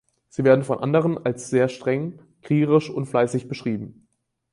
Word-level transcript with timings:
Sie 0.29 0.43
werden 0.43 0.63
von 0.63 0.79
anderen 0.79 1.23
als 1.27 1.51
sehr 1.51 1.69
streng, 1.69 2.17
kriegerisch 2.41 2.89
und 2.89 3.05
fleißig 3.05 3.47
beschrieben. 3.47 4.07